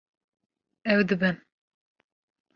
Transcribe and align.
Ew 0.91 0.99
dibin 1.09 1.37